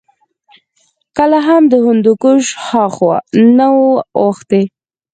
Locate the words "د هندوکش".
1.73-2.43